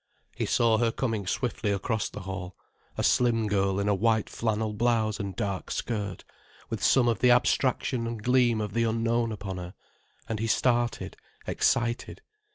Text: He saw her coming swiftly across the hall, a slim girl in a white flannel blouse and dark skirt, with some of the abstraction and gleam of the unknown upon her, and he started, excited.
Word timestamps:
He 0.35 0.47
saw 0.47 0.79
her 0.79 0.91
coming 0.91 1.27
swiftly 1.27 1.71
across 1.71 2.09
the 2.09 2.21
hall, 2.21 2.55
a 2.97 3.03
slim 3.03 3.47
girl 3.47 3.79
in 3.79 3.87
a 3.87 3.93
white 3.93 4.31
flannel 4.31 4.73
blouse 4.73 5.19
and 5.19 5.35
dark 5.35 5.69
skirt, 5.69 6.23
with 6.71 6.81
some 6.83 7.07
of 7.07 7.19
the 7.19 7.29
abstraction 7.29 8.07
and 8.07 8.23
gleam 8.23 8.61
of 8.61 8.73
the 8.73 8.83
unknown 8.83 9.31
upon 9.31 9.57
her, 9.57 9.75
and 10.27 10.39
he 10.39 10.47
started, 10.47 11.17
excited. 11.45 12.23